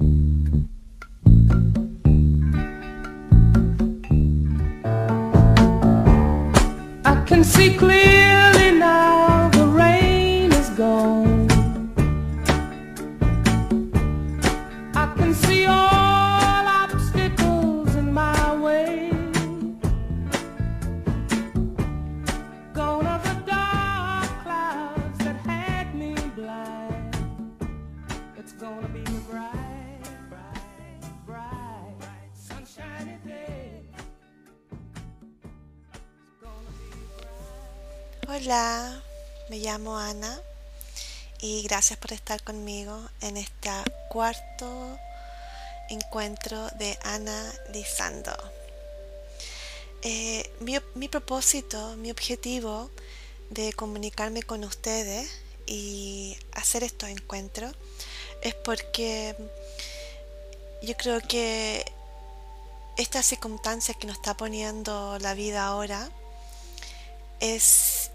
I 0.00 0.04
can 7.26 7.44
see 7.44 7.76
clearly 7.76 8.29
Hola, 38.32 39.02
me 39.48 39.58
llamo 39.58 39.98
Ana 39.98 40.40
y 41.40 41.64
gracias 41.64 41.98
por 41.98 42.12
estar 42.12 42.40
conmigo 42.44 42.96
en 43.22 43.36
este 43.36 43.70
cuarto 44.08 44.96
encuentro 45.88 46.68
de 46.78 46.96
Ana 47.02 47.52
Lizando. 47.72 48.32
Eh, 50.02 50.48
mi, 50.60 50.76
mi 50.94 51.08
propósito, 51.08 51.96
mi 51.96 52.12
objetivo 52.12 52.92
de 53.48 53.72
comunicarme 53.72 54.44
con 54.44 54.62
ustedes 54.62 55.28
y 55.66 56.38
hacer 56.52 56.84
estos 56.84 57.08
encuentros 57.08 57.74
es 58.42 58.54
porque 58.54 59.34
yo 60.82 60.96
creo 60.96 61.20
que 61.20 61.84
esta 62.96 63.24
circunstancia 63.24 63.94
que 63.94 64.06
nos 64.06 64.18
está 64.18 64.36
poniendo 64.36 65.18
la 65.18 65.34
vida 65.34 65.66
ahora 65.66 66.08
es 67.40 68.09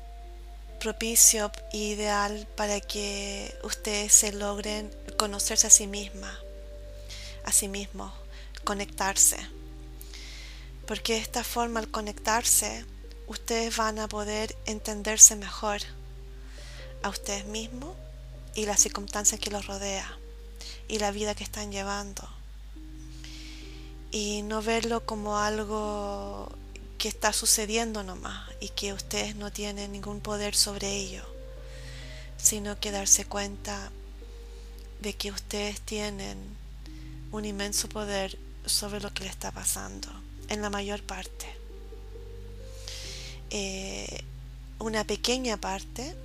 propicio 0.80 1.52
ideal 1.74 2.48
para 2.56 2.80
que 2.80 3.54
ustedes 3.64 4.14
se 4.14 4.32
logren 4.32 4.92
conocerse 5.18 5.68
a 5.68 5.70
sí 5.70 5.88
misma, 5.88 6.38
a 7.44 7.52
sí 7.52 7.68
mismos, 7.68 8.14
conectarse. 8.64 9.38
Porque 10.88 11.14
de 11.14 11.20
esta 11.20 11.44
forma 11.44 11.80
al 11.80 11.90
conectarse, 11.90 12.86
ustedes 13.28 13.76
van 13.76 14.00
a 14.00 14.08
poder 14.08 14.56
entenderse 14.66 15.36
mejor 15.36 15.82
a 17.02 17.10
ustedes 17.10 17.46
mismos 17.46 17.96
y 18.54 18.66
las 18.66 18.80
circunstancias 18.80 19.40
que 19.40 19.52
los 19.52 19.68
rodea 19.68 20.18
y 20.88 21.00
la 21.00 21.12
vida 21.12 21.36
que 21.36 21.44
están 21.44 21.72
llevando. 21.72 22.28
Y 24.12 24.44
no 24.44 24.62
verlo 24.62 25.06
como 25.06 25.38
algo 25.38 26.50
que 27.06 27.10
está 27.10 27.34
sucediendo 27.34 28.02
nomás 28.02 28.50
y 28.60 28.70
que 28.70 28.92
ustedes 28.92 29.36
no 29.36 29.52
tienen 29.52 29.92
ningún 29.92 30.22
poder 30.22 30.56
sobre 30.56 30.92
ello, 30.92 31.24
sino 32.36 32.80
que 32.80 32.90
darse 32.90 33.26
cuenta 33.26 33.92
de 35.02 35.14
que 35.14 35.30
ustedes 35.30 35.82
tienen 35.82 36.36
un 37.32 37.46
inmenso 37.46 37.88
poder 37.90 38.40
sobre 38.66 39.02
lo 39.02 39.14
que 39.14 39.24
le 39.24 39.30
está 39.30 39.52
pasando, 39.52 40.08
en 40.50 40.64
la 40.64 40.72
mayor 40.72 41.04
parte. 41.04 41.46
Eh, 43.52 44.24
una 44.80 45.04
pequeña 45.04 45.58
parte, 45.58 46.16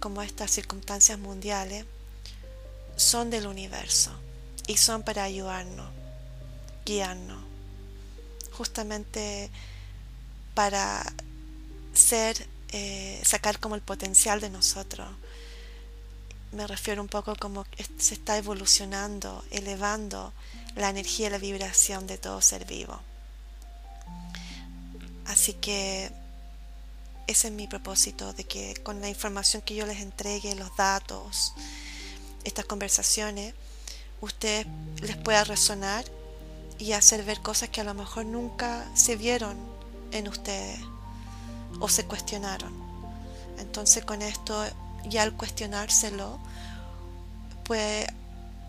como 0.00 0.22
estas 0.22 0.50
circunstancias 0.50 1.18
mundiales, 1.18 1.84
son 2.96 3.28
del 3.28 3.46
universo 3.46 4.12
y 4.66 4.78
son 4.78 5.02
para 5.02 5.24
ayudarnos, 5.24 5.90
guiarnos, 6.86 7.44
justamente 8.52 9.50
para 10.54 11.04
ser, 11.92 12.46
eh, 12.70 13.20
sacar 13.24 13.58
como 13.60 13.74
el 13.74 13.82
potencial 13.82 14.40
de 14.40 14.50
nosotros. 14.50 15.08
Me 16.52 16.66
refiero 16.66 17.02
un 17.02 17.08
poco 17.08 17.34
como 17.36 17.66
se 17.98 18.14
está 18.14 18.38
evolucionando, 18.38 19.44
elevando 19.50 20.32
la 20.76 20.88
energía 20.90 21.26
y 21.26 21.30
la 21.30 21.38
vibración 21.38 22.06
de 22.06 22.18
todo 22.18 22.40
ser 22.40 22.64
vivo. 22.64 23.00
Así 25.26 25.54
que 25.54 26.12
ese 27.26 27.48
es 27.48 27.52
mi 27.54 27.66
propósito, 27.66 28.32
de 28.34 28.44
que 28.44 28.74
con 28.82 29.00
la 29.00 29.08
información 29.08 29.62
que 29.62 29.74
yo 29.74 29.86
les 29.86 30.00
entregue, 30.00 30.54
los 30.54 30.76
datos, 30.76 31.54
estas 32.44 32.66
conversaciones, 32.66 33.54
ustedes 34.20 34.66
les 35.00 35.16
pueda 35.16 35.44
resonar 35.44 36.04
y 36.78 36.92
hacer 36.92 37.24
ver 37.24 37.40
cosas 37.40 37.70
que 37.70 37.80
a 37.80 37.84
lo 37.84 37.94
mejor 37.94 38.26
nunca 38.26 38.86
se 38.94 39.16
vieron 39.16 39.56
en 40.12 40.28
ustedes 40.28 40.80
o 41.80 41.88
se 41.88 42.04
cuestionaron. 42.04 42.72
Entonces 43.58 44.04
con 44.04 44.22
esto 44.22 44.64
ya 45.08 45.22
al 45.22 45.36
cuestionárselo 45.36 46.38
puede 47.64 48.06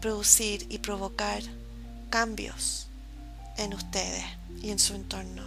producir 0.01 0.65
y 0.69 0.79
provocar 0.79 1.41
cambios 2.09 2.87
en 3.57 3.73
ustedes 3.73 4.23
y 4.61 4.71
en 4.71 4.79
su 4.79 4.93
entorno. 4.93 5.43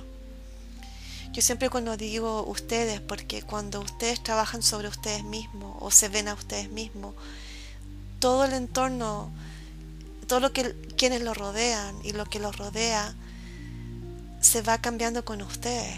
Yo 1.33 1.43
siempre 1.43 1.71
cuando 1.71 1.97
digo 1.97 2.45
ustedes, 2.45 3.01
porque 3.01 3.43
cuando 3.43 3.81
ustedes 3.81 4.23
trabajan 4.23 4.63
sobre 4.63 4.89
ustedes 4.89 5.25
mismos 5.25 5.77
o 5.81 5.91
se 5.91 6.09
ven 6.09 6.29
a 6.29 6.35
ustedes 6.35 6.71
mismos, 6.71 7.15
todo 8.19 8.45
el 8.45 8.55
entorno, 8.55 9.31
todo 10.27 10.41
lo 10.41 10.53
que 10.53 10.75
quienes 10.97 11.23
lo 11.23 11.35
rodean 11.35 11.95
y 12.03 12.13
lo 12.13 12.25
que 12.25 12.41
los 12.41 12.57
rodea 12.57 13.15
se 14.41 14.63
va 14.63 14.79
cambiando 14.79 15.25
con 15.25 15.43
ustedes. 15.43 15.97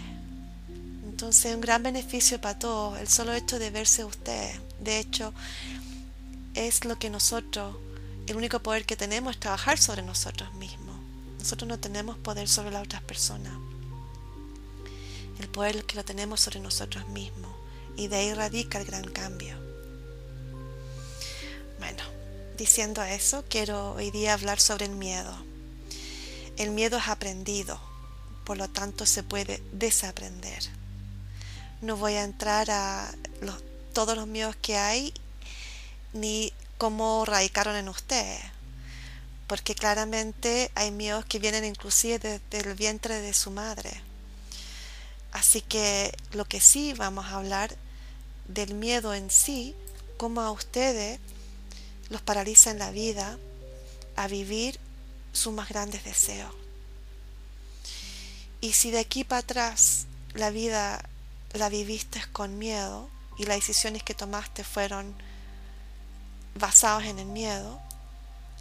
Entonces, 1.04 1.54
un 1.54 1.60
gran 1.60 1.82
beneficio 1.82 2.40
para 2.40 2.58
todos, 2.58 2.98
el 2.98 3.08
solo 3.08 3.34
hecho 3.34 3.58
de 3.58 3.70
verse 3.70 4.04
ustedes. 4.04 4.58
De 4.80 4.98
hecho, 4.98 5.34
es 6.54 6.84
lo 6.84 6.98
que 6.98 7.10
nosotros, 7.10 7.76
el 8.26 8.36
único 8.36 8.60
poder 8.60 8.86
que 8.86 8.96
tenemos 8.96 9.34
es 9.34 9.40
trabajar 9.40 9.78
sobre 9.78 10.02
nosotros 10.02 10.52
mismos. 10.54 10.96
Nosotros 11.38 11.68
no 11.68 11.78
tenemos 11.78 12.16
poder 12.18 12.48
sobre 12.48 12.70
las 12.70 12.84
otras 12.84 13.02
personas. 13.02 13.52
El 15.38 15.48
poder 15.48 15.84
que 15.84 15.96
lo 15.96 16.04
tenemos 16.04 16.40
sobre 16.40 16.60
nosotros 16.60 17.08
mismos. 17.08 17.50
Y 17.96 18.08
de 18.08 18.16
ahí 18.16 18.34
radica 18.34 18.78
el 18.78 18.86
gran 18.86 19.04
cambio. 19.04 19.56
Bueno, 21.78 22.02
diciendo 22.56 23.02
eso, 23.02 23.44
quiero 23.48 23.92
hoy 23.92 24.10
día 24.10 24.34
hablar 24.34 24.60
sobre 24.60 24.86
el 24.86 24.92
miedo. 24.92 25.34
El 26.56 26.70
miedo 26.70 26.98
es 26.98 27.08
aprendido, 27.08 27.80
por 28.50 28.58
lo 28.58 28.68
tanto 28.68 29.06
se 29.06 29.22
puede 29.22 29.62
desaprender. 29.70 30.64
No 31.82 31.96
voy 31.96 32.14
a 32.14 32.24
entrar 32.24 32.68
a 32.72 33.14
todos 33.92 34.16
los 34.16 34.26
miedos 34.26 34.56
que 34.56 34.76
hay 34.76 35.14
ni 36.12 36.52
cómo 36.76 37.24
radicaron 37.24 37.76
en 37.76 37.88
ustedes, 37.88 38.40
porque 39.46 39.76
claramente 39.76 40.72
hay 40.74 40.90
miedos 40.90 41.24
que 41.26 41.38
vienen 41.38 41.64
inclusive 41.64 42.18
desde 42.18 42.68
el 42.68 42.74
vientre 42.74 43.20
de 43.20 43.32
su 43.34 43.52
madre. 43.52 44.02
Así 45.30 45.60
que 45.60 46.12
lo 46.32 46.44
que 46.44 46.60
sí 46.60 46.92
vamos 46.94 47.26
a 47.26 47.36
hablar 47.36 47.76
del 48.48 48.74
miedo 48.74 49.14
en 49.14 49.30
sí, 49.30 49.76
cómo 50.16 50.40
a 50.40 50.50
ustedes 50.50 51.20
los 52.08 52.20
paraliza 52.20 52.72
en 52.72 52.80
la 52.80 52.90
vida 52.90 53.38
a 54.16 54.26
vivir 54.26 54.80
sus 55.32 55.52
más 55.52 55.68
grandes 55.68 56.02
deseos. 56.02 56.52
Y 58.60 58.72
si 58.72 58.90
de 58.90 58.98
aquí 58.98 59.24
para 59.24 59.40
atrás 59.40 60.06
la 60.34 60.50
vida 60.50 61.02
la 61.52 61.68
viviste 61.68 62.22
con 62.32 62.58
miedo 62.58 63.08
y 63.38 63.44
las 63.44 63.56
decisiones 63.56 64.02
que 64.02 64.14
tomaste 64.14 64.64
fueron 64.64 65.14
basadas 66.54 67.06
en 67.06 67.18
el 67.18 67.26
miedo, 67.26 67.80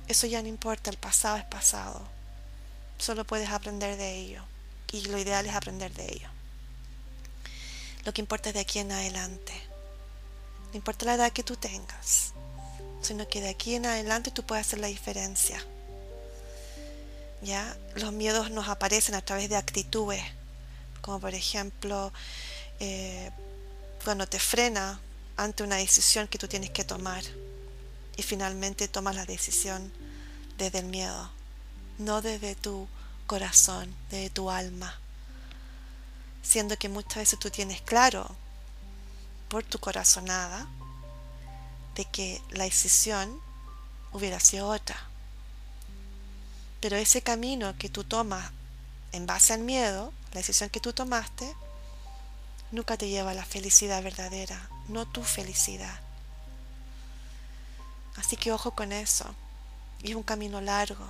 eso 0.07 0.25
ya 0.25 0.41
no 0.41 0.47
importa, 0.47 0.89
el 0.89 0.97
pasado 0.97 1.37
es 1.37 1.45
pasado. 1.45 2.01
Solo 2.97 3.25
puedes 3.25 3.49
aprender 3.49 3.97
de 3.97 4.15
ello. 4.15 4.43
Y 4.91 5.01
lo 5.01 5.19
ideal 5.19 5.45
es 5.45 5.53
aprender 5.53 5.93
de 5.93 6.05
ello. 6.11 6.29
Lo 8.05 8.13
que 8.13 8.21
importa 8.21 8.49
es 8.49 8.55
de 8.55 8.61
aquí 8.61 8.79
en 8.79 8.91
adelante. 8.91 9.53
No 10.71 10.77
importa 10.77 11.05
la 11.05 11.13
edad 11.13 11.31
que 11.31 11.43
tú 11.43 11.55
tengas 11.55 12.33
sino 13.01 13.27
que 13.27 13.41
de 13.41 13.49
aquí 13.49 13.75
en 13.75 13.85
adelante 13.85 14.31
tú 14.31 14.43
puedes 14.43 14.67
hacer 14.67 14.79
la 14.79 14.87
diferencia. 14.87 15.63
¿Ya? 17.41 17.77
Los 17.95 18.11
miedos 18.11 18.51
nos 18.51 18.67
aparecen 18.67 19.15
a 19.15 19.21
través 19.21 19.49
de 19.49 19.55
actitudes, 19.55 20.23
como 21.01 21.19
por 21.19 21.33
ejemplo 21.33 22.11
eh, 22.79 23.31
cuando 24.03 24.27
te 24.27 24.39
frena 24.39 24.99
ante 25.37 25.63
una 25.63 25.77
decisión 25.77 26.27
que 26.27 26.37
tú 26.37 26.47
tienes 26.47 26.69
que 26.69 26.83
tomar 26.83 27.23
y 28.17 28.23
finalmente 28.23 28.89
tomas 28.89 29.15
la 29.15 29.25
decisión 29.25 29.91
desde 30.57 30.79
el 30.79 30.85
miedo, 30.85 31.31
no 31.97 32.21
desde 32.21 32.55
tu 32.55 32.87
corazón, 33.27 33.95
desde 34.09 34.29
tu 34.29 34.49
alma, 34.51 34.99
siendo 36.43 36.77
que 36.77 36.89
muchas 36.89 37.15
veces 37.17 37.39
tú 37.39 37.49
tienes 37.49 37.81
claro 37.81 38.35
por 39.47 39.63
tu 39.63 39.79
corazonada 39.79 40.67
de 41.95 42.05
que 42.05 42.41
la 42.51 42.65
decisión 42.65 43.39
hubiera 44.11 44.39
sido 44.39 44.67
otra. 44.67 44.97
Pero 46.79 46.95
ese 46.95 47.21
camino 47.21 47.75
que 47.77 47.89
tú 47.89 48.03
tomas 48.03 48.51
en 49.11 49.25
base 49.25 49.53
al 49.53 49.61
miedo, 49.61 50.13
la 50.33 50.39
decisión 50.39 50.69
que 50.69 50.79
tú 50.79 50.93
tomaste, 50.93 51.53
nunca 52.71 52.97
te 52.97 53.09
lleva 53.09 53.31
a 53.31 53.35
la 53.35 53.45
felicidad 53.45 54.03
verdadera, 54.03 54.69
no 54.87 55.07
tu 55.07 55.23
felicidad. 55.23 55.99
Así 58.15 58.35
que 58.35 58.51
ojo 58.51 58.71
con 58.71 58.91
eso. 58.91 59.25
Y 60.03 60.11
es 60.11 60.15
un 60.15 60.23
camino 60.23 60.61
largo. 60.61 61.05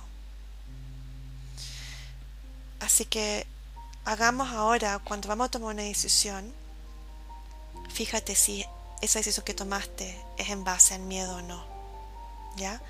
Así 2.80 3.04
que 3.04 3.46
hagamos 4.04 4.48
ahora, 4.50 4.98
cuando 5.00 5.28
vamos 5.28 5.48
a 5.48 5.50
tomar 5.50 5.74
una 5.74 5.82
decisión, 5.82 6.52
fíjate 7.92 8.34
si 8.34 8.64
esa 9.02 9.18
decisión 9.18 9.44
que 9.44 9.54
tomaste 9.54 10.20
es 10.38 10.48
en 10.48 10.64
base 10.64 10.94
al 10.94 11.02
miedo 11.02 11.36
o 11.36 11.42
no. 11.42 11.64
¿Ya? 12.56 12.80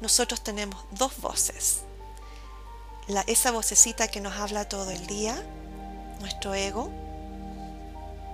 Nosotros 0.00 0.42
tenemos 0.42 0.84
dos 0.92 1.20
voces. 1.20 1.80
La, 3.08 3.22
esa 3.26 3.50
vocecita 3.50 4.08
que 4.08 4.20
nos 4.20 4.34
habla 4.34 4.68
todo 4.68 4.90
el 4.90 5.06
día, 5.06 5.36
nuestro 6.20 6.54
ego, 6.54 6.90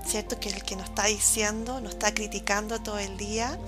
¿cierto? 0.06 0.38
Que 0.38 0.48
es 0.48 0.54
el 0.54 0.62
que 0.62 0.76
nos 0.76 0.88
está 0.88 1.06
diciendo, 1.06 1.80
nos 1.80 1.92
está 1.92 2.14
criticando 2.14 2.80
todo 2.80 2.98
el 2.98 3.16
día, 3.16 3.58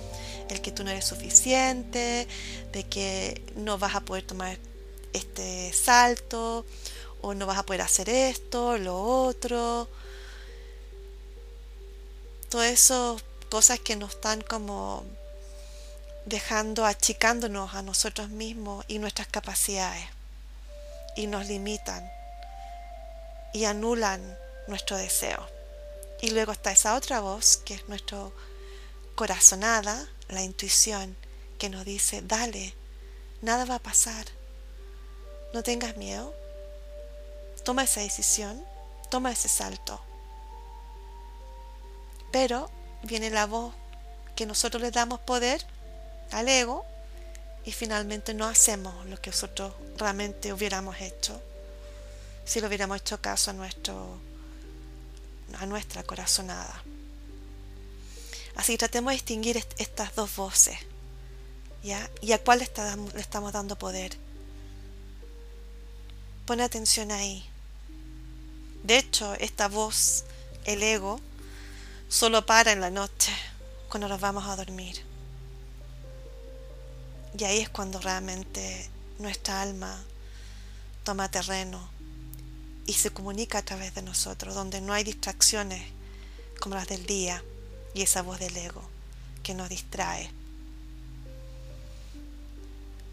el 0.48 0.60
que 0.60 0.70
tú 0.70 0.84
no 0.84 0.90
eres 0.90 1.04
suficiente, 1.04 2.28
de 2.72 2.84
que 2.84 3.42
no 3.56 3.78
vas 3.78 3.94
a 3.94 4.00
poder 4.00 4.24
tomar 4.24 4.58
este 5.12 5.72
salto, 5.72 6.64
o 7.22 7.34
no 7.34 7.46
vas 7.46 7.58
a 7.58 7.62
poder 7.62 7.82
hacer 7.82 8.08
esto, 8.08 8.76
lo 8.78 9.00
otro. 9.00 9.88
Todo 12.48 12.62
eso, 12.62 13.18
cosas 13.50 13.78
que 13.80 13.96
nos 13.96 14.10
están 14.10 14.42
como 14.42 15.04
dejando, 16.26 16.84
achicándonos 16.84 17.74
a 17.74 17.82
nosotros 17.82 18.28
mismos 18.28 18.84
y 18.88 18.98
nuestras 18.98 19.28
capacidades. 19.28 20.04
Y 21.16 21.26
nos 21.26 21.46
limitan 21.46 22.10
y 23.52 23.64
anulan 23.64 24.38
nuestro 24.66 24.96
deseo. 24.96 25.46
Y 26.20 26.30
luego 26.30 26.52
está 26.52 26.72
esa 26.72 26.94
otra 26.94 27.20
voz, 27.20 27.58
que 27.58 27.74
es 27.74 27.88
nuestro 27.88 28.32
corazonada, 29.14 30.08
la 30.28 30.42
intuición, 30.42 31.16
que 31.58 31.68
nos 31.68 31.84
dice, 31.84 32.22
dale, 32.22 32.74
nada 33.40 33.64
va 33.64 33.76
a 33.76 33.82
pasar. 33.82 34.26
No 35.52 35.62
tengas 35.62 35.96
miedo. 35.96 36.34
Toma 37.64 37.84
esa 37.84 38.00
decisión, 38.00 38.64
toma 39.10 39.32
ese 39.32 39.48
salto. 39.48 40.00
Pero 42.30 42.70
viene 43.02 43.30
la 43.30 43.46
voz 43.46 43.74
que 44.34 44.46
nosotros 44.46 44.82
le 44.82 44.90
damos 44.90 45.20
poder 45.20 45.64
al 46.30 46.48
ego 46.48 46.86
y 47.64 47.72
finalmente 47.72 48.34
no 48.34 48.46
hacemos 48.46 49.06
lo 49.06 49.20
que 49.20 49.30
nosotros 49.30 49.72
realmente 49.96 50.52
hubiéramos 50.52 51.00
hecho 51.00 51.40
si 52.44 52.60
lo 52.60 52.66
hubiéramos 52.66 52.98
hecho 52.98 53.20
caso 53.20 53.50
a 53.50 53.54
nuestro 53.54 54.18
a 55.58 55.66
nuestra 55.66 56.02
corazonada. 56.02 56.82
Así 58.56 58.76
tratemos 58.76 59.10
de 59.10 59.16
distinguir 59.16 59.64
estas 59.78 60.14
dos 60.14 60.34
voces, 60.36 60.78
¿ya? 61.82 62.10
¿Y 62.20 62.32
a 62.32 62.42
cuál 62.42 62.60
le, 62.60 62.70
le 63.14 63.20
estamos 63.20 63.52
dando 63.52 63.78
poder? 63.78 64.16
Pon 66.46 66.60
atención 66.60 67.12
ahí. 67.12 67.44
De 68.82 68.98
hecho, 68.98 69.34
esta 69.34 69.68
voz, 69.68 70.24
el 70.64 70.82
ego, 70.82 71.20
solo 72.08 72.44
para 72.44 72.72
en 72.72 72.80
la 72.80 72.90
noche, 72.90 73.32
cuando 73.88 74.08
nos 74.08 74.20
vamos 74.20 74.44
a 74.46 74.56
dormir. 74.56 75.11
Y 77.38 77.44
ahí 77.44 77.60
es 77.60 77.68
cuando 77.68 78.00
realmente 78.00 78.88
nuestra 79.18 79.62
alma 79.62 80.02
toma 81.04 81.30
terreno 81.30 81.88
y 82.86 82.94
se 82.94 83.10
comunica 83.10 83.58
a 83.58 83.64
través 83.64 83.94
de 83.94 84.02
nosotros, 84.02 84.54
donde 84.54 84.80
no 84.80 84.92
hay 84.92 85.04
distracciones 85.04 85.82
como 86.60 86.74
las 86.74 86.88
del 86.88 87.06
día 87.06 87.42
y 87.94 88.02
esa 88.02 88.22
voz 88.22 88.38
del 88.38 88.56
ego 88.56 88.82
que 89.42 89.54
nos 89.54 89.68
distrae. 89.68 90.30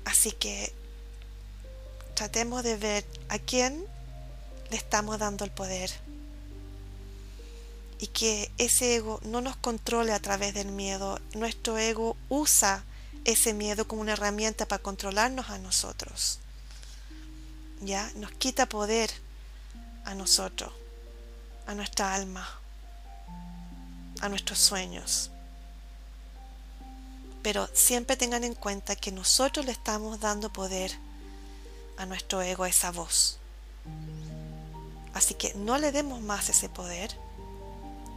Así 0.06 0.32
que 0.32 0.74
tratemos 2.16 2.64
de 2.64 2.76
ver 2.76 3.06
a 3.30 3.40
quién 3.40 3.86
le 4.70 4.78
estamos 4.78 5.18
dando 5.20 5.46
el 5.46 5.52
poder 5.52 5.92
y 8.00 8.08
que 8.08 8.52
ese 8.58 8.96
ego 8.96 9.20
no 9.24 9.42
nos 9.42 9.56
controle 9.58 10.14
a 10.14 10.20
través 10.20 10.54
del 10.54 10.72
miedo. 10.72 11.20
Nuestro 11.34 11.78
ego 11.78 12.16
usa 12.30 12.84
ese 13.32 13.54
miedo 13.54 13.88
como 13.88 14.02
una 14.02 14.14
herramienta 14.14 14.68
para 14.68 14.82
controlarnos 14.82 15.50
a 15.50 15.58
nosotros. 15.58 16.40
¿Ya? 17.82 18.12
Nos 18.16 18.32
quita 18.32 18.68
poder 18.68 19.10
a 20.06 20.14
nosotros, 20.16 20.72
a 21.68 21.74
nuestra 21.76 22.14
alma, 22.14 22.48
a 24.22 24.30
nuestros 24.30 24.60
sueños. 24.60 25.32
Pero 27.42 27.70
siempre 27.74 28.18
tengan 28.18 28.44
en 28.44 28.54
cuenta 28.54 28.96
que 28.96 29.12
nosotros 29.12 29.66
le 29.66 29.72
estamos 29.72 30.20
dando 30.20 30.52
poder 30.52 30.92
a 31.98 32.06
nuestro 32.06 32.42
ego, 32.42 32.64
a 32.64 32.70
esa 32.70 32.92
voz. 32.92 33.38
Así 35.14 35.34
que 35.34 35.54
no 35.56 35.78
le 35.78 35.92
demos 35.92 36.22
más 36.22 36.50
ese 36.50 36.70
poder 36.70 37.16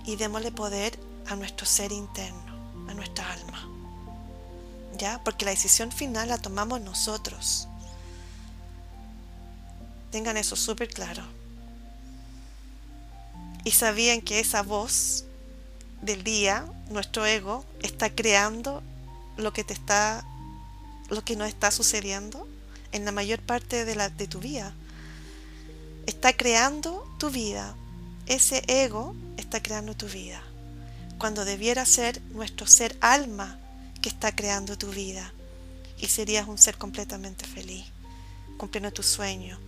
y 0.05 0.17
démosle 0.17 0.53
poder 0.53 0.99
a 1.27 1.37
nuestro 1.37 1.67
ser 1.67 1.93
interno, 1.93 2.89
a 2.89 2.95
nuestra 2.95 3.31
alma. 3.33 3.82
¿Ya? 4.99 5.21
Porque 5.25 5.45
la 5.45 5.51
decisión 5.51 5.91
final 5.91 6.29
la 6.29 6.39
tomamos 6.39 6.81
nosotros. 6.81 7.69
Tengan 10.11 10.37
eso 10.37 10.57
súper 10.57 10.89
claro 10.89 11.25
y 13.65 13.71
sabían 13.71 14.21
que 14.21 14.41
esa 14.41 14.63
voz 14.63 15.25
del 16.01 16.25
día, 16.25 16.65
nuestro 16.91 17.25
ego, 17.27 17.65
está 17.83 18.11
creando 18.11 18.83
lo 19.37 19.53
que 19.53 19.65
te 19.65 19.73
está, 19.73 20.25
lo 21.11 21.25
que 21.25 21.37
no 21.37 21.45
está 21.45 21.71
sucediendo 21.71 22.49
en 22.91 23.05
la 23.05 23.13
mayor 23.13 23.41
parte 23.41 23.85
de, 23.85 23.95
la, 23.95 24.09
de 24.09 24.27
tu 24.27 24.41
vida. 24.41 24.75
Está 26.07 26.33
creando 26.33 27.07
tu 27.19 27.31
vida. 27.31 27.77
Ese 28.27 28.65
ego 28.67 29.15
está 29.37 29.63
creando 29.63 29.95
tu 29.95 30.07
vida. 30.07 30.43
Cuando 31.19 31.45
debiera 31.45 31.87
ser 31.87 32.21
nuestro 32.33 32.67
ser 32.67 32.97
alma 33.01 33.59
que 34.03 34.09
está 34.09 34.35
creando 34.35 34.77
tu 34.77 34.89
vida. 34.91 35.33
Y 35.99 36.09
serías 36.09 36.49
un 36.49 36.59
ser 36.59 36.77
completamente 36.77 37.47
feliz, 37.47 37.87
cumpliendo 38.59 38.93
tus 38.93 39.07
sueños, 39.07 39.59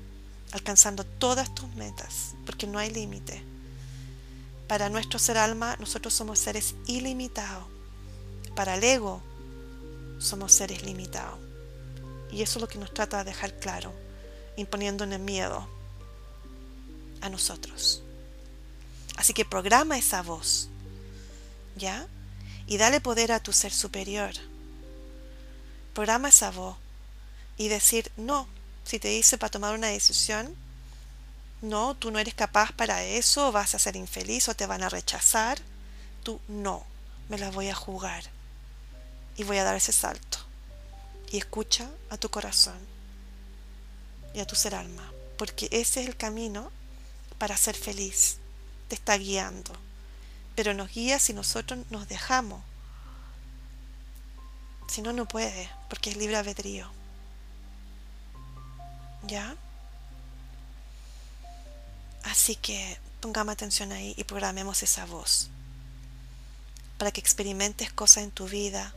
alcanzando 0.53 1.05
todas 1.05 1.55
tus 1.55 1.73
metas, 1.77 2.35
porque 2.45 2.67
no 2.67 2.79
hay 2.79 2.91
límite. 2.91 3.43
Para 4.69 4.89
nuestro 4.89 5.19
ser 5.19 5.39
alma, 5.39 5.77
nosotros 5.79 6.13
somos 6.13 6.39
seres 6.39 6.75
ilimitados. 6.87 7.65
Para 8.57 8.75
el 8.75 8.85
ego, 8.85 9.23
somos 10.19 10.53
seres 10.53 10.83
limitados. 10.83 11.39
Y 12.33 12.43
eso 12.43 12.59
es 12.59 12.63
lo 12.63 12.69
que 12.69 12.79
nos 12.79 12.93
trata 12.93 13.19
de 13.19 13.31
dejar 13.31 13.59
claro, 13.59 13.93
imponiéndonos 14.57 15.21
miedo 15.21 15.69
a 17.21 17.29
nosotros. 17.29 18.03
Así 19.17 19.33
que 19.33 19.45
programa 19.45 19.97
esa 19.97 20.23
voz, 20.23 20.69
¿ya? 21.77 22.09
Y 22.67 22.77
dale 22.79 23.01
poder 23.01 23.33
a 23.33 23.41
tu 23.41 23.53
ser 23.53 23.73
superior. 23.73 24.33
Programa 25.93 26.29
esa 26.29 26.51
voz 26.51 26.77
y 27.57 27.69
decir 27.69 28.11
no. 28.17 28.49
Si 28.85 28.99
te 28.99 29.09
dice 29.09 29.39
para 29.39 29.51
tomar 29.51 29.75
una 29.75 29.89
decisión, 29.89 30.55
no, 31.63 31.95
tú 31.95 32.11
no 32.11 32.19
eres 32.19 32.35
capaz 32.35 32.73
para 32.73 33.03
eso, 33.03 33.51
vas 33.53 33.75
a 33.75 33.79
ser 33.79 33.97
infeliz 33.97 34.49
o 34.49 34.55
te 34.55 34.67
van 34.67 34.83
a 34.83 34.89
rechazar. 34.89 35.59
Tú 36.23 36.41
no, 36.49 36.85
me 37.29 37.39
la 37.39 37.51
voy 37.51 37.69
a 37.69 37.75
jugar 37.75 38.25
y 39.37 39.45
voy 39.45 39.59
a 39.59 39.65
dar 39.65 39.77
ese 39.77 39.93
salto. 39.93 40.39
Y 41.31 41.39
escucha 41.39 41.89
a 42.11 42.17
tu 42.17 42.29
corazón 42.29 42.79
y 44.35 44.41
a 44.41 44.47
tu 44.47 44.57
ser 44.57 44.75
alma, 44.75 45.11
porque 45.39 45.69
ese 45.71 46.03
es 46.03 46.09
el 46.09 46.17
camino 46.17 46.71
para 47.39 47.57
ser 47.57 47.77
feliz. 47.77 48.39
Te 48.89 48.95
está 48.95 49.17
guiando, 49.17 49.73
pero 50.55 50.75
nos 50.75 50.93
guía 50.93 51.19
si 51.19 51.33
nosotros 51.33 51.81
nos 51.91 52.09
dejamos. 52.09 52.63
Si 54.89 55.03
no, 55.03 55.13
no 55.13 55.27
puede, 55.27 55.69
porque 55.89 56.11
es 56.11 56.17
libre 56.17 56.37
albedrío. 56.37 56.89
¿Ya? 59.27 59.57
Así 62.25 62.57
que 62.57 62.99
pongamos 63.21 63.53
atención 63.53 63.93
ahí 63.93 64.15
y 64.17 64.25
programemos 64.25 64.83
esa 64.83 65.07
voz 65.07 65.49
para 66.99 67.11
que 67.11 67.21
experimentes 67.21 67.93
cosas 67.93 68.25
en 68.25 68.31
tu 68.31 68.47
vida 68.47 68.95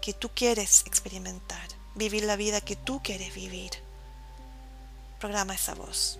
que 0.00 0.14
tú 0.14 0.30
quieres 0.34 0.84
experimentar, 0.86 1.68
vivir 1.94 2.24
la 2.24 2.36
vida 2.36 2.60
que 2.60 2.76
tú 2.76 3.02
quieres 3.02 3.34
vivir. 3.34 3.70
Programa 5.18 5.54
esa 5.54 5.74
voz. 5.74 6.18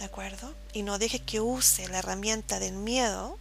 ¿De 0.00 0.06
acuerdo? 0.06 0.54
Y 0.72 0.82
no 0.82 0.98
dejes 0.98 1.20
que 1.20 1.40
use 1.40 1.86
la 1.88 1.98
herramienta 1.98 2.58
del 2.58 2.72
miedo 2.72 3.38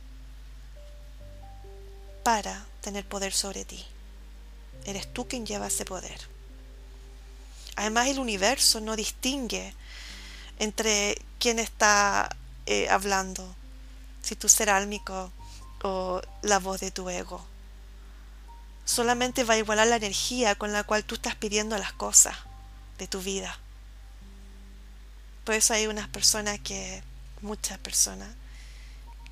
para 2.21 2.65
tener 2.81 3.07
poder 3.07 3.31
sobre 3.31 3.63
ti. 3.63 3.85
Eres 4.83 5.11
tú 5.13 5.25
quien 5.25 5.45
lleva 5.45 5.67
ese 5.67 5.85
poder. 5.85 6.19
Además 7.77 8.09
el 8.09 8.19
universo 8.19 8.81
no 8.81 8.97
distingue 8.97 9.73
entre 10.59 11.21
quién 11.39 11.59
está 11.59 12.35
eh, 12.65 12.89
hablando, 12.89 13.55
si 14.21 14.35
tu 14.35 14.49
ser 14.49 14.69
álmico 14.69 15.31
o 15.81 16.21
la 16.41 16.59
voz 16.59 16.81
de 16.81 16.91
tu 16.91 17.09
ego. 17.09 17.41
Solamente 18.83 19.45
va 19.45 19.53
a 19.53 19.59
igualar 19.59 19.87
la 19.87 19.95
energía 19.95 20.55
con 20.55 20.73
la 20.73 20.83
cual 20.83 21.05
tú 21.05 21.15
estás 21.15 21.35
pidiendo 21.35 21.77
las 21.77 21.93
cosas 21.93 22.35
de 22.97 23.07
tu 23.07 23.21
vida. 23.21 23.57
Por 25.49 25.55
eso 25.55 25.73
hay 25.73 25.87
unas 25.87 26.07
personas 26.07 26.59
que, 26.59 27.01
muchas 27.41 27.79
personas, 27.79 28.29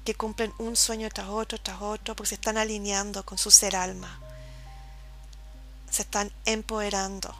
que 0.04 0.16
cumplen 0.16 0.52
un 0.58 0.76
sueño 0.76 1.10
tras 1.14 1.28
otro, 1.28 1.62
tras 1.62 1.80
otro, 1.80 2.16
porque 2.16 2.30
se 2.30 2.34
están 2.34 2.58
alineando 2.58 3.24
con 3.24 3.38
su 3.38 3.52
ser 3.52 3.76
alma. 3.76 4.20
Se 5.92 6.02
están 6.02 6.32
empoderando. 6.46 7.36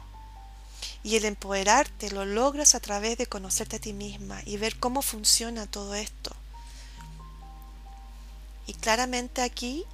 Y 1.02 1.16
el 1.16 1.24
empoderarte 1.24 2.12
lo 2.12 2.24
logras 2.24 2.76
a 2.76 2.78
través 2.78 3.18
de 3.18 3.26
conocerte 3.26 3.74
a 3.74 3.80
ti 3.80 3.92
misma 3.92 4.42
y 4.44 4.58
ver 4.58 4.78
cómo 4.78 5.02
funciona 5.02 5.66
todo 5.66 5.96
esto. 5.96 6.30
Y 8.68 8.74
claramente 8.74 9.42
aquí 9.42 9.86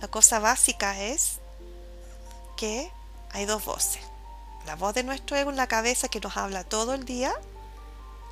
la 0.00 0.08
cosa 0.08 0.40
básica 0.40 1.00
es 1.00 1.38
que 2.56 2.90
hay 3.30 3.44
dos 3.44 3.64
voces. 3.64 4.02
La 4.66 4.74
voz 4.74 4.94
de 4.94 5.04
nuestro 5.04 5.36
ego 5.36 5.50
en 5.50 5.56
la 5.56 5.68
cabeza 5.68 6.08
que 6.08 6.18
nos 6.18 6.36
habla 6.36 6.64
todo 6.64 6.94
el 6.94 7.04
día 7.04 7.32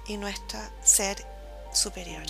y 0.09 0.17
nuestro 0.17 0.59
ser 0.83 1.25
superior 1.73 2.25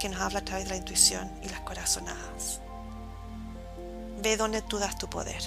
que 0.00 0.08
nos 0.08 0.20
habla 0.20 0.38
a 0.38 0.44
través 0.44 0.64
de 0.64 0.70
la 0.70 0.76
intuición 0.76 1.30
y 1.42 1.48
las 1.48 1.60
corazonadas. 1.60 2.60
Ve 4.22 4.36
dónde 4.36 4.62
tú 4.62 4.78
das 4.78 4.96
tu 4.96 5.08
poder. 5.10 5.42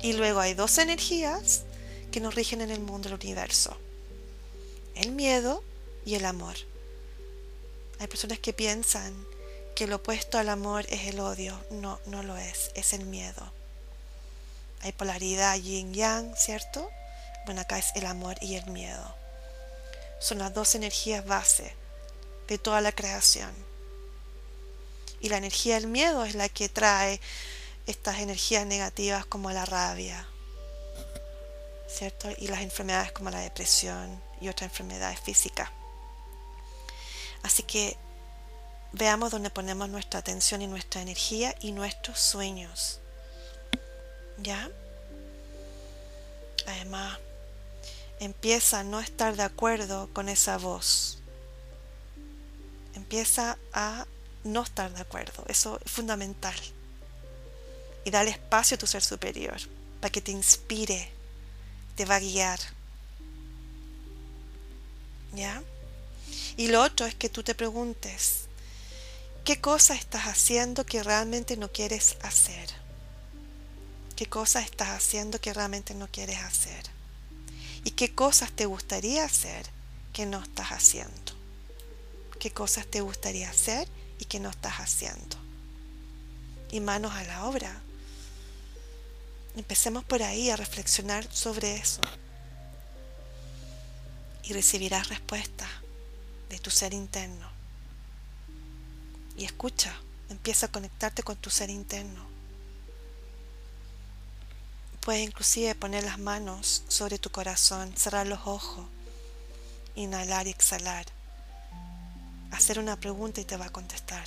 Y 0.00 0.12
luego 0.12 0.40
hay 0.40 0.54
dos 0.54 0.78
energías 0.78 1.62
que 2.12 2.20
nos 2.20 2.34
rigen 2.34 2.60
en 2.60 2.70
el 2.70 2.80
mundo 2.80 3.08
del 3.08 3.18
universo. 3.18 3.76
El 4.94 5.12
miedo 5.12 5.64
y 6.04 6.14
el 6.14 6.24
amor. 6.24 6.54
Hay 7.98 8.06
personas 8.06 8.38
que 8.38 8.52
piensan 8.52 9.12
que 9.74 9.86
lo 9.86 9.96
opuesto 9.96 10.38
al 10.38 10.48
amor 10.48 10.86
es 10.88 11.08
el 11.08 11.18
odio. 11.20 11.58
No, 11.70 11.98
no 12.06 12.22
lo 12.22 12.36
es, 12.36 12.70
es 12.74 12.92
el 12.92 13.06
miedo. 13.06 13.52
Hay 14.82 14.92
polaridad 14.92 15.56
yin-yang, 15.56 16.36
¿cierto? 16.36 16.88
Bueno, 17.46 17.62
acá 17.62 17.78
es 17.78 17.90
el 17.96 18.06
amor 18.06 18.36
y 18.40 18.56
el 18.56 18.66
miedo. 18.66 19.23
Son 20.24 20.38
las 20.38 20.54
dos 20.54 20.74
energías 20.74 21.26
base 21.26 21.74
de 22.48 22.56
toda 22.56 22.80
la 22.80 22.92
creación. 22.92 23.54
Y 25.20 25.28
la 25.28 25.36
energía 25.36 25.74
del 25.74 25.86
miedo 25.86 26.24
es 26.24 26.34
la 26.34 26.48
que 26.48 26.70
trae 26.70 27.20
estas 27.86 28.20
energías 28.20 28.64
negativas 28.64 29.26
como 29.26 29.50
la 29.50 29.66
rabia, 29.66 30.26
¿cierto? 31.88 32.30
Y 32.38 32.48
las 32.48 32.62
enfermedades 32.62 33.12
como 33.12 33.28
la 33.28 33.40
depresión 33.40 34.18
y 34.40 34.48
otras 34.48 34.70
enfermedades 34.70 35.20
físicas. 35.20 35.68
Así 37.42 37.62
que 37.62 37.98
veamos 38.92 39.30
dónde 39.30 39.50
ponemos 39.50 39.90
nuestra 39.90 40.20
atención 40.20 40.62
y 40.62 40.66
nuestra 40.66 41.02
energía 41.02 41.54
y 41.60 41.72
nuestros 41.72 42.18
sueños. 42.18 42.98
¿Ya? 44.38 44.70
Además, 46.66 47.18
empieza 48.20 48.80
a 48.80 48.84
no 48.84 49.00
estar 49.00 49.36
de 49.36 49.42
acuerdo 49.42 50.08
con 50.12 50.28
esa 50.28 50.58
voz. 50.58 51.18
Empieza 52.94 53.58
a 53.72 54.06
no 54.44 54.62
estar 54.62 54.92
de 54.94 55.00
acuerdo. 55.00 55.44
Eso 55.48 55.80
es 55.84 55.90
fundamental. 55.90 56.54
Y 58.04 58.10
dale 58.10 58.30
espacio 58.30 58.76
a 58.76 58.78
tu 58.78 58.86
ser 58.86 59.02
superior 59.02 59.56
para 60.00 60.12
que 60.12 60.20
te 60.20 60.30
inspire, 60.30 61.10
te 61.96 62.04
va 62.04 62.16
a 62.16 62.20
guiar. 62.20 62.60
¿Ya? 65.32 65.62
Y 66.56 66.68
lo 66.68 66.82
otro 66.82 67.06
es 67.06 67.14
que 67.14 67.28
tú 67.28 67.42
te 67.42 67.54
preguntes, 67.54 68.44
¿qué 69.44 69.60
cosa 69.60 69.94
estás 69.94 70.24
haciendo 70.24 70.84
que 70.86 71.02
realmente 71.02 71.56
no 71.56 71.72
quieres 71.72 72.16
hacer? 72.22 72.68
¿Qué 74.14 74.26
cosas 74.26 74.64
estás 74.64 74.90
haciendo 74.90 75.40
que 75.40 75.52
realmente 75.52 75.94
no 75.94 76.06
quieres 76.06 76.38
hacer? 76.38 76.93
¿Y 77.84 77.90
qué 77.90 78.14
cosas 78.14 78.50
te 78.50 78.66
gustaría 78.66 79.24
hacer 79.24 79.66
que 80.12 80.24
no 80.24 80.42
estás 80.42 80.70
haciendo? 80.70 81.32
¿Qué 82.40 82.50
cosas 82.50 82.86
te 82.86 83.02
gustaría 83.02 83.50
hacer 83.50 83.86
y 84.18 84.24
que 84.24 84.40
no 84.40 84.48
estás 84.48 84.76
haciendo? 84.76 85.36
Y 86.70 86.80
manos 86.80 87.12
a 87.12 87.24
la 87.24 87.44
obra. 87.44 87.80
Empecemos 89.56 90.02
por 90.04 90.22
ahí 90.22 90.50
a 90.50 90.56
reflexionar 90.56 91.26
sobre 91.32 91.76
eso. 91.76 92.00
Y 94.44 94.52
recibirás 94.52 95.08
respuesta 95.08 95.68
de 96.48 96.58
tu 96.58 96.70
ser 96.70 96.94
interno. 96.94 97.48
Y 99.36 99.44
escucha, 99.44 99.94
empieza 100.30 100.66
a 100.66 100.72
conectarte 100.72 101.22
con 101.22 101.36
tu 101.36 101.50
ser 101.50 101.70
interno. 101.70 102.33
Puedes 105.04 105.22
inclusive 105.22 105.74
poner 105.74 106.02
las 106.02 106.18
manos 106.18 106.82
sobre 106.88 107.18
tu 107.18 107.28
corazón, 107.30 107.94
cerrar 107.94 108.26
los 108.26 108.40
ojos, 108.46 108.86
inhalar 109.94 110.46
y 110.46 110.50
exhalar. 110.50 111.04
Hacer 112.50 112.78
una 112.78 112.96
pregunta 112.96 113.42
y 113.42 113.44
te 113.44 113.58
va 113.58 113.66
a 113.66 113.72
contestar. 113.72 114.26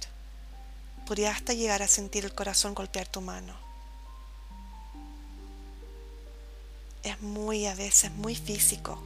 Podría 1.07 1.31
hasta 1.31 1.53
llegar 1.53 1.81
a 1.81 1.87
sentir 1.87 2.25
el 2.25 2.35
corazón 2.35 2.75
golpear 2.75 3.07
tu 3.07 3.21
mano. 3.21 3.55
Es 7.01 7.19
muy 7.21 7.65
a 7.65 7.73
veces 7.73 8.11
muy 8.11 8.35
físico 8.35 9.01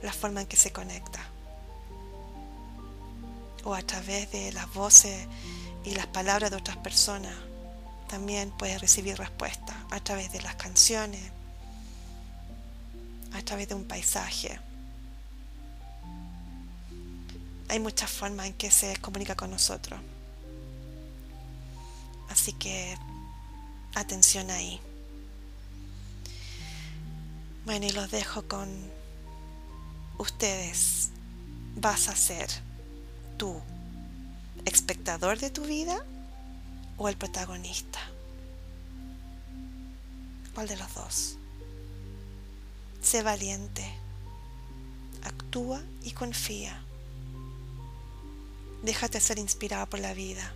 la 0.00 0.14
forma 0.14 0.40
en 0.40 0.46
que 0.46 0.56
se 0.56 0.72
conecta. 0.72 1.20
O 3.64 3.74
a 3.74 3.82
través 3.82 4.32
de 4.32 4.50
las 4.52 4.72
voces 4.72 5.26
y 5.84 5.90
las 5.90 6.06
palabras 6.06 6.50
de 6.50 6.56
otras 6.56 6.78
personas 6.78 7.34
también 8.12 8.50
puedes 8.50 8.78
recibir 8.78 9.16
respuesta 9.16 9.74
a 9.90 9.98
través 9.98 10.30
de 10.32 10.42
las 10.42 10.54
canciones, 10.56 11.32
a 13.32 13.40
través 13.40 13.68
de 13.68 13.74
un 13.74 13.84
paisaje. 13.84 14.60
Hay 17.70 17.80
muchas 17.80 18.10
formas 18.10 18.48
en 18.48 18.52
que 18.52 18.70
se 18.70 18.98
comunica 18.98 19.34
con 19.34 19.50
nosotros. 19.50 19.98
Así 22.28 22.52
que 22.52 22.98
atención 23.94 24.50
ahí. 24.50 24.78
Bueno, 27.64 27.86
y 27.86 27.92
los 27.92 28.10
dejo 28.10 28.46
con 28.46 28.68
ustedes. 30.18 31.08
¿Vas 31.76 32.10
a 32.10 32.14
ser 32.14 32.50
tú 33.38 33.58
espectador 34.66 35.38
de 35.38 35.48
tu 35.48 35.62
vida 35.62 36.04
o 36.96 37.08
el 37.08 37.16
protagonista? 37.16 38.00
¿Cuál 40.54 40.68
de 40.68 40.76
los 40.76 40.94
dos? 40.94 41.36
Sé 43.02 43.22
valiente, 43.22 43.84
actúa 45.22 45.82
y 46.02 46.12
confía. 46.12 46.82
Déjate 48.82 49.20
ser 49.20 49.38
inspirado 49.38 49.88
por 49.88 50.00
la 50.00 50.12
vida, 50.12 50.52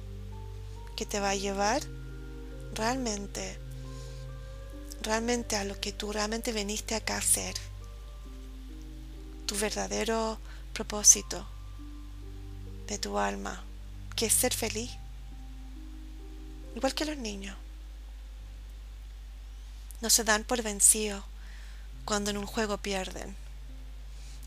que 0.97 1.07
te 1.07 1.21
va 1.21 1.31
a 1.31 1.37
llevar 1.37 1.83
realmente, 2.75 3.59
realmente 5.03 5.57
a 5.57 5.65
lo 5.65 5.81
que 5.81 5.93
tú 5.93 6.13
realmente 6.13 6.53
viniste 6.53 6.95
acá 6.95 7.15
a 7.15 7.19
hacer. 7.19 7.55
Tu 9.47 9.57
verdadero 9.57 10.39
propósito 10.73 11.47
de 12.87 12.99
tu 12.99 13.19
alma, 13.19 13.65
que 14.15 14.27
es 14.27 14.33
ser 14.33 14.53
feliz 14.53 14.91
igual 16.77 16.95
que 16.95 17.07
los 17.07 17.17
niños. 17.17 17.57
No 20.03 20.11
se 20.11 20.25
dan 20.25 20.45
por 20.45 20.63
vencidos 20.63 21.25
cuando 22.05 22.31
en 22.31 22.37
un 22.37 22.47
juego 22.47 22.77
pierden. 22.77 23.35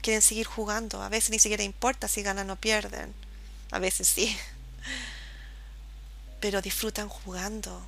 Quieren 0.01 0.21
seguir 0.21 0.45
jugando, 0.45 1.01
a 1.01 1.09
veces 1.09 1.31
ni 1.31 1.39
siquiera 1.39 1.63
importa 1.63 2.07
si 2.07 2.21
ganan 2.21 2.49
o 2.51 2.55
pierden, 2.55 3.13
a 3.71 3.79
veces 3.79 4.07
sí, 4.07 4.37
pero 6.39 6.61
disfrutan 6.61 7.09
jugando. 7.09 7.85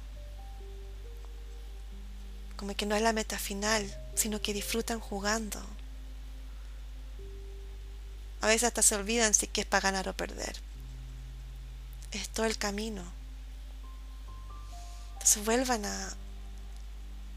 Como 2.57 2.75
que 2.75 2.85
no 2.85 2.95
es 2.95 3.01
la 3.01 3.13
meta 3.13 3.39
final, 3.39 3.95
sino 4.15 4.41
que 4.41 4.53
disfrutan 4.53 4.99
jugando. 4.99 5.63
A 8.41 8.47
veces 8.47 8.65
hasta 8.65 8.81
se 8.81 8.95
olvidan 8.95 9.33
si 9.33 9.49
es 9.53 9.65
para 9.65 9.81
ganar 9.81 10.09
o 10.09 10.13
perder. 10.13 10.57
Es 12.11 12.27
todo 12.29 12.47
el 12.47 12.57
camino. 12.57 13.20
Entonces 15.21 15.45
vuelvan 15.45 15.85
a, 15.85 16.13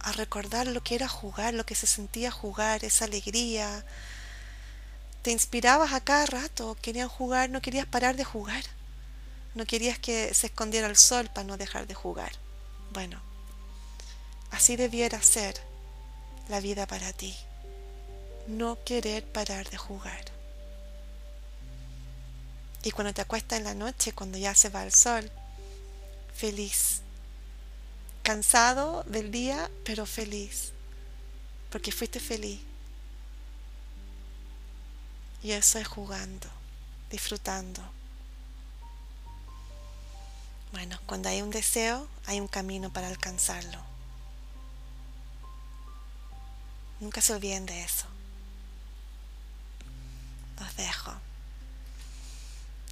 a 0.01 0.13
recordar 0.13 0.67
lo 0.67 0.83
que 0.83 0.95
era 0.95 1.07
jugar, 1.07 1.53
lo 1.53 1.67
que 1.67 1.75
se 1.75 1.87
sentía 1.87 2.31
jugar, 2.31 2.83
esa 2.83 3.05
alegría. 3.05 3.85
Te 5.21 5.33
inspirabas 5.33 5.93
a 5.93 6.01
cada 6.01 6.25
rato, 6.25 6.79
querían 6.81 7.11
jugar, 7.11 7.51
no 7.51 7.61
querías 7.61 7.85
parar 7.85 8.17
de 8.17 8.25
jugar. 8.25 8.65
No 9.55 9.67
querías 9.67 9.99
que 9.99 10.33
se 10.33 10.47
escondiera 10.47 10.87
el 10.87 10.97
sol 10.97 11.29
para 11.29 11.47
no 11.47 11.59
dejar 11.59 11.87
de 11.87 11.93
jugar. 11.93 12.33
Bueno, 12.95 13.21
así 14.51 14.77
debiera 14.77 15.21
ser 15.21 15.55
la 16.49 16.61
vida 16.61 16.87
para 16.87 17.13
ti. 17.13 17.37
No 18.47 18.83
querer 18.83 19.31
parar 19.31 19.69
de 19.69 19.77
jugar. 19.77 20.25
Y 22.83 22.93
cuando 22.93 23.13
te 23.13 23.21
acuestas 23.21 23.59
en 23.59 23.65
la 23.65 23.75
noche, 23.75 24.13
cuando 24.13 24.39
ya 24.39 24.55
se 24.55 24.71
va 24.71 24.85
el 24.85 24.93
sol, 24.93 25.31
feliz. 26.35 27.04
Cansado 28.25 29.05
del 29.05 29.31
día, 29.31 29.71
pero 29.85 30.07
feliz. 30.07 30.73
Porque 31.71 31.93
fuiste 31.93 32.19
feliz. 32.19 32.59
Y 35.43 35.53
eso 35.53 35.79
es 35.79 35.87
jugando, 35.87 36.49
disfrutando. 37.11 37.83
Bueno, 40.73 40.99
cuando 41.05 41.29
hay 41.29 41.43
un 41.43 41.51
deseo, 41.51 42.09
hay 42.25 42.41
un 42.41 42.49
camino 42.49 42.91
para 42.91 43.09
alcanzarlo. 43.09 43.79
Nunca 47.01 47.21
se 47.21 47.35
olviden 47.35 47.67
de 47.67 47.85
eso. 47.85 48.07
Los 50.59 50.75
dejo. 50.77 51.13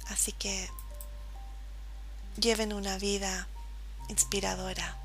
Así 0.09 0.31
que 0.31 0.69
lleven 2.37 2.71
una 2.71 2.99
vida 2.99 3.47
inspiradora. 4.09 5.02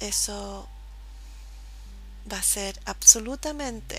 Eso 0.00 0.66
va 2.30 2.38
a 2.38 2.42
ser 2.42 2.80
absolutamente 2.86 3.98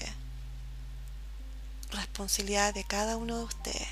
responsabilidad 1.91 2.74
de 2.74 2.84
cada 2.84 3.17
uno 3.17 3.38
de 3.38 3.43
ustedes. 3.43 3.88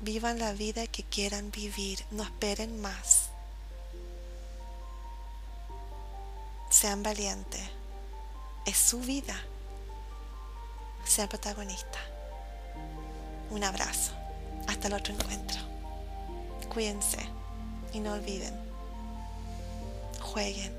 Vivan 0.00 0.38
la 0.38 0.52
vida 0.52 0.86
que 0.86 1.02
quieran 1.02 1.50
vivir, 1.50 2.04
no 2.10 2.22
esperen 2.22 2.80
más. 2.80 3.30
Sean 6.70 7.02
valientes. 7.02 7.62
Es 8.66 8.76
su 8.76 9.00
vida. 9.00 9.34
Sean 11.04 11.28
protagonistas. 11.28 12.02
Un 13.50 13.64
abrazo. 13.64 14.12
Hasta 14.66 14.88
el 14.88 14.94
otro 14.94 15.14
encuentro. 15.14 15.60
Cuídense 16.68 17.18
y 17.94 18.00
no 18.00 18.12
olviden. 18.12 18.54
Jueguen. 20.20 20.77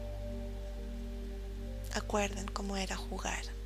Acuerden 2.00 2.48
cómo 2.48 2.78
era 2.78 2.96
jugar. 2.96 3.59